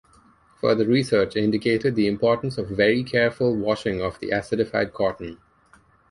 Further 0.61 0.87
research 0.87 1.35
indicated 1.35 1.93
the 1.93 2.07
importance 2.07 2.57
of 2.57 2.67
very 2.69 3.03
careful 3.03 3.55
washing 3.55 4.01
of 4.01 4.19
the 4.19 4.29
acidified 4.29 4.93
cotton. 4.93 5.37